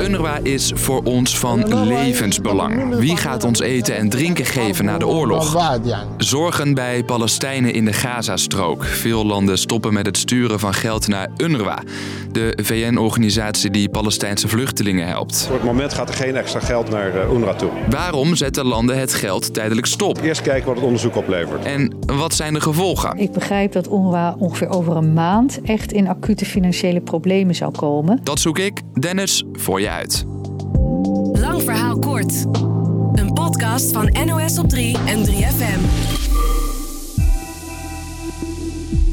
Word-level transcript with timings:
UNRWA 0.00 0.38
is 0.42 0.72
voor 0.74 1.02
ons 1.04 1.38
van 1.38 1.84
levensbelang. 1.86 2.94
Wie 2.94 3.16
gaat 3.16 3.44
ons 3.44 3.60
eten 3.60 3.96
en 3.96 4.08
drinken 4.08 4.44
geven 4.44 4.84
na 4.84 4.98
de 4.98 5.06
oorlog? 5.06 5.56
Zorgen 6.16 6.74
bij 6.74 7.04
Palestijnen 7.04 7.72
in 7.72 7.84
de 7.84 7.92
Gazastrook. 7.92 8.84
Veel 8.84 9.26
landen 9.26 9.58
stoppen 9.58 9.92
met 9.92 10.06
het 10.06 10.16
sturen 10.16 10.58
van 10.58 10.74
geld 10.74 11.08
naar 11.08 11.28
UNRWA, 11.36 11.82
de 12.32 12.58
VN-organisatie 12.62 13.70
die 13.70 13.88
Palestijnse 13.88 14.48
vluchtelingen 14.48 15.06
helpt. 15.06 15.42
Voor 15.46 15.54
het 15.56 15.64
moment 15.64 15.94
gaat 15.94 16.08
er 16.08 16.14
geen 16.14 16.36
extra 16.36 16.60
geld 16.60 16.90
naar 16.90 17.14
eh, 17.14 17.32
UNRWA 17.32 17.54
toe. 17.54 17.70
Waarom 17.90 18.34
zetten 18.34 18.66
landen 18.66 18.98
het 18.98 19.14
geld 19.14 19.54
tijdelijk 19.54 19.86
stop? 19.86 20.20
Eerst 20.22 20.42
kijken 20.42 20.66
wat 20.66 20.74
het 20.74 20.84
onderzoek 20.84 21.16
oplevert. 21.16 21.64
En 21.64 21.94
wat 22.06 22.34
zijn 22.34 22.54
de 22.54 22.60
gevolgen? 22.60 23.18
Ik 23.18 23.32
begrijp 23.32 23.72
dat 23.72 23.86
UNRWA 23.86 24.34
ongeveer 24.38 24.68
over 24.68 24.96
een 24.96 25.12
maand 25.12 25.60
echt 25.62 25.92
in 25.92 26.08
acute 26.08 26.44
financiële 26.44 27.00
problemen 27.00 27.54
zou 27.54 27.70
komen. 27.70 28.20
Dat 28.30 28.40
zoek 28.40 28.58
ik, 28.58 28.82
Dennis, 29.00 29.44
voor 29.52 29.80
je 29.80 29.90
uit. 29.90 30.24
Lang 31.32 31.62
verhaal 31.62 31.98
kort. 31.98 32.44
Een 33.12 33.32
podcast 33.34 33.92
van 33.92 34.16
NOS 34.24 34.58
op 34.58 34.68
3 34.68 34.96
en 35.06 35.26
3FM. 35.26 36.29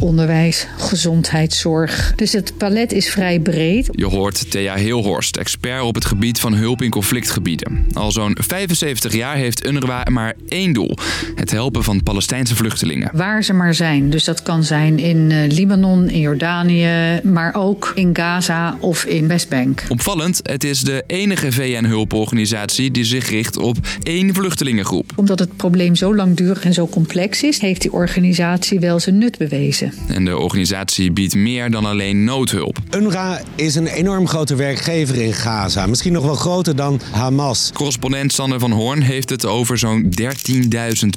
Onderwijs, 0.00 0.66
gezondheidszorg. 0.76 2.12
Dus 2.16 2.32
het 2.32 2.56
palet 2.56 2.92
is 2.92 3.10
vrij 3.10 3.40
breed. 3.40 3.88
Je 3.90 4.04
hoort 4.06 4.50
Thea 4.50 4.74
Heelhorst, 4.74 5.36
expert 5.36 5.82
op 5.82 5.94
het 5.94 6.04
gebied 6.04 6.40
van 6.40 6.54
hulp 6.54 6.82
in 6.82 6.90
conflictgebieden. 6.90 7.86
Al 7.92 8.12
zo'n 8.12 8.36
75 8.40 9.14
jaar 9.14 9.36
heeft 9.36 9.66
UNRWA 9.66 10.06
maar 10.10 10.34
één 10.48 10.72
doel: 10.72 10.96
het 11.34 11.50
helpen 11.50 11.84
van 11.84 12.02
Palestijnse 12.02 12.56
vluchtelingen. 12.56 13.10
Waar 13.12 13.44
ze 13.44 13.52
maar 13.52 13.74
zijn. 13.74 14.10
Dus 14.10 14.24
dat 14.24 14.42
kan 14.42 14.64
zijn 14.64 14.98
in 14.98 15.30
eh, 15.30 15.50
Libanon, 15.50 16.08
in 16.08 16.20
Jordanië, 16.20 17.20
maar 17.22 17.54
ook 17.54 17.92
in 17.94 18.16
Gaza 18.16 18.76
of 18.80 19.04
in 19.04 19.28
Westbank. 19.28 19.84
Opvallend, 19.88 20.40
het 20.42 20.64
is 20.64 20.80
de 20.80 21.04
enige 21.06 21.52
VN-hulporganisatie 21.52 22.90
die 22.90 23.04
zich 23.04 23.30
richt 23.30 23.56
op 23.56 23.76
één 24.02 24.34
vluchtelingengroep. 24.34 25.12
Omdat 25.16 25.38
het 25.38 25.56
probleem 25.56 25.94
zo 25.94 26.14
langdurig 26.14 26.64
en 26.64 26.72
zo 26.72 26.88
complex 26.88 27.42
is, 27.42 27.58
heeft 27.58 27.80
die 27.80 27.92
organisatie 27.92 28.80
wel 28.80 29.00
zijn 29.00 29.18
nut 29.18 29.38
bewezen. 29.38 29.89
En 30.08 30.24
de 30.24 30.38
organisatie 30.38 31.12
biedt 31.12 31.34
meer 31.34 31.70
dan 31.70 31.84
alleen 31.84 32.24
noodhulp. 32.24 32.78
UNRWA 32.96 33.40
is 33.54 33.74
een 33.74 33.86
enorm 33.86 34.28
grote 34.28 34.54
werkgever 34.54 35.16
in 35.16 35.32
Gaza. 35.32 35.86
Misschien 35.86 36.12
nog 36.12 36.24
wel 36.24 36.34
groter 36.34 36.76
dan 36.76 37.00
Hamas. 37.10 37.70
Correspondent 37.74 38.32
Sander 38.32 38.58
van 38.58 38.70
Hoorn 38.70 39.02
heeft 39.02 39.30
het 39.30 39.46
over 39.46 39.78
zo'n 39.78 40.12
13.000 40.20 40.28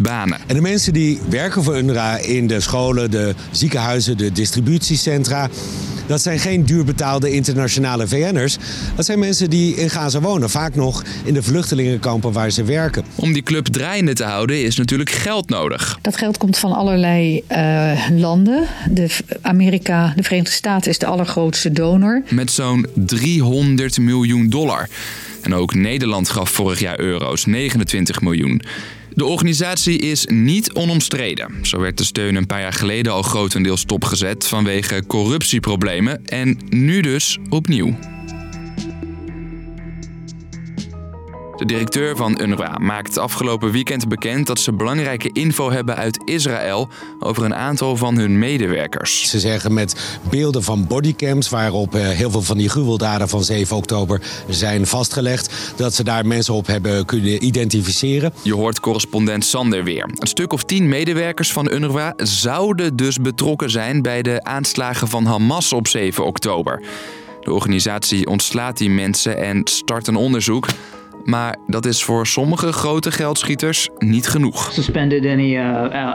banen. 0.02 0.38
En 0.48 0.56
de 0.56 0.62
mensen 0.62 0.94
die 0.94 1.20
werken 1.30 1.64
voor 1.64 1.78
UNRWA 1.78 2.18
in 2.18 2.48
de 2.48 2.60
scholen, 2.60 3.12
de 3.12 3.36
ziekenhuizen, 3.52 4.18
de 4.18 4.32
distributiecentra. 4.32 5.50
Dat 6.06 6.22
zijn 6.22 6.40
geen 6.40 6.66
duurbetaalde 6.66 7.32
internationale 7.32 8.08
VN'ers. 8.08 8.58
Dat 8.96 9.06
zijn 9.06 9.20
mensen 9.20 9.50
die 9.50 9.76
in 9.76 9.90
Gaza 9.90 10.20
wonen, 10.20 10.50
vaak 10.50 10.76
nog 10.76 11.04
in 11.24 11.34
de 11.34 11.44
vluchtelingenkampen 11.44 12.32
waar 12.32 12.52
ze 12.52 12.64
werken. 12.64 13.04
Om 13.16 13.34
die 13.34 13.44
club 13.44 13.66
draaiende 13.66 14.14
te 14.14 14.24
houden 14.24 14.64
is 14.64 14.76
natuurlijk 14.76 15.10
geld 15.10 15.50
nodig. 15.50 16.00
Dat 16.02 16.18
geld 16.18 16.38
komt 16.38 16.58
van 16.58 16.72
allerlei 16.72 17.44
uh, 17.52 17.92
landen. 18.12 18.68
De 18.90 19.10
Amerika, 19.42 20.14
de 20.16 20.24
Verenigde 20.24 20.52
Staten 20.52 20.92
is 20.92 20.98
de 21.00 21.06
allergrootste 21.06 21.72
donor. 21.72 22.22
Met 22.30 22.52
zo'n 22.52 22.86
300 22.96 24.00
miljoen 24.00 24.50
dollar. 24.50 24.90
En 25.42 25.54
ook 25.56 25.74
Nederland 25.74 26.30
gaf 26.30 26.50
vorig 26.50 26.80
jaar 26.80 27.00
euro's, 27.00 27.46
29 27.46 28.22
miljoen. 28.22 28.62
De 29.16 29.26
organisatie 29.26 30.00
is 30.00 30.26
niet 30.26 30.74
onomstreden. 30.74 31.54
Zo 31.62 31.80
werd 31.80 31.98
de 31.98 32.04
steun 32.04 32.36
een 32.36 32.48
paar 32.48 32.62
jaar 32.62 32.74
geleden 32.74 33.12
al 33.12 33.22
grotendeels 33.22 33.82
stopgezet 33.82 34.48
vanwege 34.48 35.04
corruptieproblemen 35.08 36.26
en 36.26 36.58
nu 36.70 37.02
dus 37.02 37.38
opnieuw. 37.50 38.13
De 41.64 41.70
directeur 41.70 42.16
van 42.16 42.40
UNRWA 42.42 42.78
maakt 42.82 43.18
afgelopen 43.18 43.72
weekend 43.72 44.08
bekend 44.08 44.48
dat 44.48 44.60
ze 44.60 44.74
belangrijke 44.74 45.30
info 45.32 45.72
hebben 45.72 45.96
uit 45.96 46.22
Israël 46.26 46.90
over 47.20 47.44
een 47.44 47.56
aantal 47.56 47.98
van 47.98 48.18
hun 48.18 48.40
medewerkers. 48.40 49.30
Ze 49.30 49.40
zeggen 49.40 49.74
met 49.74 50.20
beelden 50.30 50.64
van 50.64 50.88
bodycams 50.88 51.50
waarop 51.50 51.96
eh, 51.96 52.08
heel 52.08 52.32
veel 52.32 52.42
van 52.42 52.58
die 52.58 52.70
gruweldaden 52.70 53.30
van 53.30 53.44
7 53.44 53.76
oktober 53.76 54.22
zijn 54.50 54.88
vastgelegd, 54.88 55.74
dat 55.76 55.94
ze 55.94 56.04
daar 56.04 56.26
mensen 56.26 56.54
op 56.54 56.68
hebben 56.68 57.06
kunnen 57.06 57.46
identificeren. 57.46 58.34
Je 58.42 58.54
hoort 58.56 58.80
correspondent 58.80 59.46
Sander 59.46 59.84
weer. 59.84 60.10
Een 60.18 60.28
stuk 60.28 60.54
of 60.54 60.64
tien 60.64 60.90
medewerkers 60.90 61.52
van 61.52 61.72
UNRWA 61.72 62.14
zouden 62.18 62.96
dus 62.96 63.18
betrokken 63.18 63.70
zijn 63.70 64.02
bij 64.02 64.22
de 64.22 64.44
aanslagen 64.44 65.08
van 65.08 65.26
Hamas 65.26 65.74
op 65.74 65.88
7 65.88 66.26
oktober. 66.26 66.82
De 67.42 67.54
organisatie 67.54 68.28
ontslaat 68.28 68.78
die 68.78 68.90
mensen 68.90 69.38
en 69.38 69.62
start 69.64 70.08
een 70.08 70.16
onderzoek. 70.16 70.68
Maar 71.24 71.56
dat 71.68 71.86
is 71.86 72.04
voor 72.04 72.28
sommige 72.28 72.72
grote 72.72 73.12
geldschieters 73.12 73.90
niet 73.98 74.28
genoeg. 74.28 74.72
Suspended 74.74 75.26
any 75.26 75.60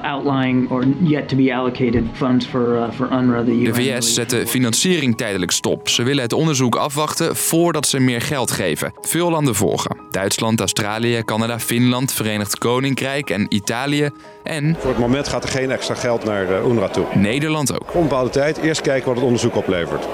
outlying 0.02 0.70
or 0.70 0.84
yet 1.00 1.28
to 1.28 1.36
be 1.36 1.54
allocated 1.54 2.02
funds 2.12 2.46
for 2.46 2.88
for 2.92 3.12
UNRWA. 3.12 3.44
The, 3.44 3.62
de 3.62 3.74
VS 3.74 4.14
zet 4.14 4.30
de 4.30 4.46
financiering 4.46 5.16
tijdelijk 5.16 5.50
stop. 5.50 5.88
Ze 5.88 6.02
willen 6.02 6.22
het 6.22 6.32
onderzoek 6.32 6.76
afwachten 6.76 7.36
voordat 7.36 7.86
ze 7.86 8.00
meer 8.00 8.20
geld 8.20 8.50
geven. 8.50 8.92
Veel 9.00 9.30
landen 9.30 9.54
volgen. 9.54 9.96
Duitsland, 10.10 10.60
Australië, 10.60 11.22
Canada, 11.25 11.58
Finland, 11.58 12.12
Verenigd 12.12 12.58
Koninkrijk 12.58 13.30
en 13.30 13.46
Italië. 13.48 14.10
En 14.42 14.76
voor 14.78 14.90
het 14.90 14.98
moment 14.98 15.28
gaat 15.28 15.42
er 15.42 15.48
geen 15.48 15.70
extra 15.70 15.94
geld 15.94 16.25
naar 16.25 16.50
uh, 16.50 16.66
UNRWA 16.66 16.88
toe. 16.88 17.06
Nederland 17.14 17.72
ook. 17.72 17.86
Voor 17.86 18.00
een 18.00 18.08
bepaalde 18.08 18.30
tijd 18.30 18.56
eerst 18.56 18.80
kijken 18.80 19.06
wat 19.06 19.16
het 19.16 19.25
onderzoek 19.25 19.56
oplevert. 19.56 20.06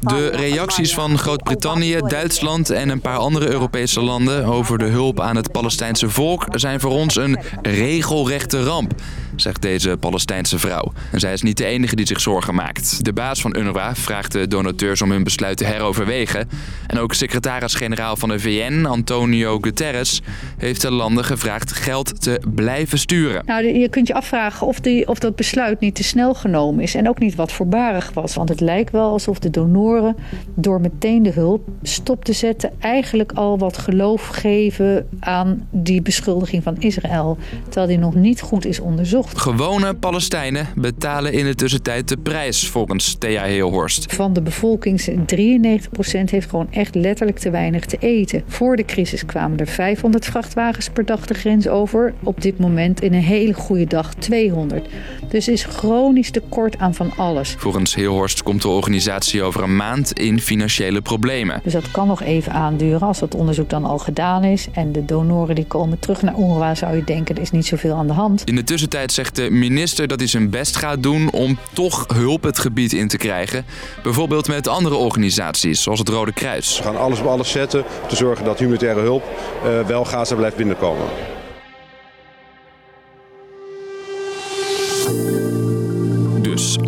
De 0.00 0.28
reacties 0.28 0.94
van 0.94 1.18
Groot-Brittannië, 1.18 1.98
Duitsland 2.08 2.70
en 2.70 2.88
een 2.88 3.00
paar 3.00 3.16
andere 3.16 3.48
Europese 3.48 4.00
landen 4.00 4.44
over 4.44 4.78
de 4.78 4.84
hulp 4.84 5.20
aan 5.20 5.36
het 5.36 5.52
Palestijnse 5.52 6.10
volk 6.10 6.46
zijn 6.50 6.80
voor 6.80 6.90
ons 6.90 7.16
een 7.16 7.38
regelrechte 7.62 8.62
ramp, 8.62 8.92
zegt 9.40 9.62
deze 9.62 9.96
Palestijnse 9.96 10.58
vrouw. 10.58 10.92
En 11.12 11.20
zij 11.20 11.32
is 11.32 11.42
niet 11.42 11.56
de 11.56 11.64
enige 11.64 11.96
die 11.96 12.06
zich 12.06 12.20
zorgen 12.20 12.54
maakt. 12.54 13.04
De 13.04 13.12
baas 13.12 13.40
van 13.40 13.56
UNRWA 13.56 13.94
vraagt 13.94 14.32
de 14.32 14.48
donateurs 14.48 15.02
om 15.02 15.10
hun 15.10 15.24
besluit 15.24 15.56
te 15.56 15.64
heroverwegen. 15.64 16.48
En 16.86 16.98
ook 16.98 17.14
secretaris-generaal 17.14 18.16
van 18.16 18.28
de 18.28 18.38
VN, 18.38 18.84
Antonio 18.84 19.58
Guterres, 19.60 20.22
heeft 20.56 20.80
de 20.80 20.90
landen 20.90 21.24
gevraagd 21.24 21.72
geld 21.72 22.20
te 22.20 22.40
blijven 22.54 22.98
sturen. 22.98 23.42
Nou, 23.46 23.64
je 23.64 23.88
kunt 23.88 24.06
je 24.06 24.14
afvragen 24.14 24.66
of, 24.66 24.80
die, 24.80 25.08
of 25.08 25.18
dat 25.18 25.36
besluit 25.36 25.80
niet 25.80 25.94
te 25.94 26.02
snel 26.02 26.34
genomen 26.34 26.82
is 26.82 26.94
en 26.94 27.08
ook 27.08 27.18
niet 27.18 27.34
wat 27.34 27.52
voorbarig 27.52 28.10
was. 28.14 28.34
Want 28.34 28.48
het 28.48 28.60
lijkt 28.60 28.92
wel 28.92 29.10
alsof 29.10 29.38
de 29.38 29.50
donoren 29.50 30.16
door 30.54 30.80
meteen 30.80 31.22
de 31.22 31.30
hulp 31.30 31.68
stop 31.82 32.24
te 32.24 32.32
zetten 32.32 32.72
eigenlijk 32.78 33.32
al 33.32 33.58
wat 33.58 33.78
geloof 33.78 34.26
geven 34.26 35.08
aan 35.20 35.68
die 35.70 36.02
beschuldiging 36.02 36.62
van 36.62 36.76
Israël. 36.78 37.38
Terwijl 37.64 37.86
die 37.86 37.98
nog 37.98 38.14
niet 38.14 38.40
goed 38.40 38.64
is 38.64 38.80
onderzocht. 38.80 39.29
Gewone 39.34 39.94
Palestijnen 39.94 40.66
betalen 40.76 41.32
in 41.32 41.44
de 41.44 41.54
tussentijd 41.54 42.08
de 42.08 42.16
prijs 42.16 42.68
volgens 42.68 43.16
Thea 43.18 43.42
Heelhorst. 43.42 44.14
Van 44.14 44.32
de 44.32 44.42
bevolking, 44.42 45.00
93% 45.00 46.30
heeft 46.30 46.50
gewoon 46.50 46.72
echt 46.72 46.94
letterlijk 46.94 47.38
te 47.38 47.50
weinig 47.50 47.84
te 47.84 47.96
eten. 48.00 48.42
Voor 48.46 48.76
de 48.76 48.84
crisis 48.84 49.26
kwamen 49.26 49.58
er 49.58 49.66
500 49.66 50.24
vrachtwagens 50.24 50.88
per 50.88 51.04
dag 51.04 51.26
de 51.26 51.34
grens 51.34 51.68
over. 51.68 52.14
Op 52.22 52.42
dit 52.42 52.58
moment 52.58 53.02
in 53.02 53.14
een 53.14 53.22
hele 53.22 53.52
goede 53.52 53.86
dag 53.86 54.14
200. 54.14 54.88
Dus 55.28 55.48
is 55.48 55.64
chronisch 55.64 56.30
tekort 56.30 56.78
aan 56.78 56.94
van 56.94 57.12
alles. 57.16 57.54
Volgens 57.58 57.94
Heelhorst 57.94 58.42
komt 58.42 58.62
de 58.62 58.68
organisatie 58.68 59.42
over 59.42 59.62
een 59.62 59.76
maand 59.76 60.12
in 60.12 60.40
financiële 60.40 61.00
problemen. 61.00 61.60
Dus 61.64 61.72
dat 61.72 61.90
kan 61.90 62.06
nog 62.06 62.22
even 62.22 62.52
aanduren 62.52 63.02
als 63.02 63.18
dat 63.18 63.34
onderzoek 63.34 63.70
dan 63.70 63.84
al 63.84 63.98
gedaan 63.98 64.44
is. 64.44 64.68
En 64.72 64.92
de 64.92 65.04
donoren 65.04 65.54
die 65.54 65.66
komen 65.66 65.98
terug 65.98 66.22
naar 66.22 66.38
UNRWA 66.38 66.74
zou 66.74 66.96
je 66.96 67.04
denken 67.04 67.36
er 67.36 67.42
is 67.42 67.50
niet 67.50 67.66
zoveel 67.66 67.94
aan 67.94 68.06
de 68.06 68.12
hand. 68.12 68.44
In 68.44 68.54
de 68.54 68.64
tussentijd 68.64 69.09
zegt 69.12 69.36
de 69.36 69.50
minister 69.50 70.08
dat 70.08 70.18
hij 70.18 70.28
zijn 70.28 70.50
best 70.50 70.76
gaat 70.76 71.02
doen 71.02 71.30
om 71.30 71.58
toch 71.72 72.04
hulp 72.14 72.42
het 72.42 72.58
gebied 72.58 72.92
in 72.92 73.08
te 73.08 73.16
krijgen. 73.16 73.64
Bijvoorbeeld 74.02 74.48
met 74.48 74.68
andere 74.68 74.94
organisaties 74.94 75.82
zoals 75.82 75.98
het 75.98 76.08
Rode 76.08 76.32
Kruis. 76.32 76.76
We 76.76 76.82
gaan 76.82 76.96
alles 76.96 77.20
op 77.20 77.26
alles 77.26 77.50
zetten 77.50 77.84
om 78.02 78.08
te 78.08 78.16
zorgen 78.16 78.44
dat 78.44 78.58
humanitaire 78.58 79.00
hulp 79.00 79.24
uh, 79.64 79.86
wel 79.86 80.04
Gaza 80.04 80.34
blijft 80.34 80.56
binnenkomen. 80.56 81.06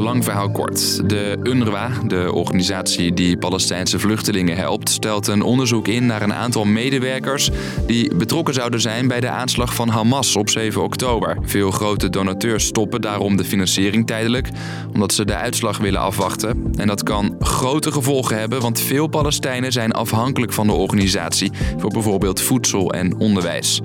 Lang 0.02 0.25
verhaal 0.25 0.50
kort. 0.50 1.08
De 1.08 1.38
UNRWA, 1.43 1.90
de 2.06 2.32
organisatie 2.32 3.14
die 3.14 3.37
Palestijnse 3.37 3.99
vluchtelingen 3.99 4.56
helpt, 4.56 4.88
stelt 4.88 5.26
een 5.26 5.43
onderzoek 5.43 5.88
in 5.88 6.06
naar 6.06 6.22
een 6.22 6.34
aantal 6.34 6.64
medewerkers 6.64 7.50
die 7.87 8.16
betrokken 8.16 8.54
zouden 8.54 8.81
zijn 8.81 9.08
bij 9.08 9.20
de 9.20 9.28
aanslag 9.28 9.75
van 9.75 9.88
Hamas 9.88 10.37
op 10.37 10.50
7 10.50 10.82
oktober. 10.82 11.37
Veel 11.43 11.70
grote 11.70 12.10
donateurs 12.10 12.66
stoppen 12.66 13.00
daarom 13.00 13.37
de 13.37 13.44
financiering 13.44 14.06
tijdelijk, 14.06 14.49
omdat 14.94 15.12
ze 15.12 15.25
de 15.25 15.37
uitslag 15.37 15.78
willen 15.78 16.00
afwachten. 16.00 16.72
En 16.76 16.87
dat 16.87 17.02
kan 17.02 17.37
grote 17.40 17.93
gevolgen 17.93 18.38
hebben, 18.38 18.60
want 18.60 18.81
veel 18.81 19.06
Palestijnen 19.06 19.72
zijn 19.72 19.93
afhankelijk 19.93 20.52
van 20.52 20.66
de 20.66 20.72
organisatie 20.72 21.50
voor 21.78 21.90
bijvoorbeeld 21.90 22.40
voedsel 22.40 22.93
en 22.93 23.19
onderwijs. 23.19 23.81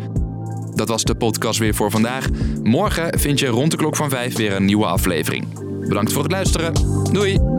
Dat 0.75 0.87
was 0.87 1.03
de 1.03 1.15
podcast 1.15 1.59
weer 1.59 1.75
voor 1.75 1.91
vandaag. 1.91 2.27
Morgen 2.63 3.19
vind 3.19 3.39
je 3.39 3.47
rond 3.47 3.71
de 3.71 3.77
klok 3.77 3.95
van 3.95 4.09
5 4.09 4.35
weer 4.35 4.55
een 4.55 4.65
nieuwe 4.65 4.85
aflevering. 4.85 5.66
Bedankt 5.87 6.13
voor 6.13 6.23
het 6.23 6.31
luisteren. 6.31 6.73
Doei! 7.11 7.56